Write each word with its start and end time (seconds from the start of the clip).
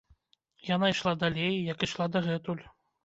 Яна 0.69 0.89
ішла 0.93 1.13
далей, 1.25 1.53
як 1.71 1.85
ішла 1.89 2.09
дагэтуль. 2.17 2.65